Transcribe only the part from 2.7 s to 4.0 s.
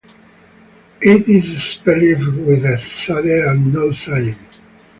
tsade and not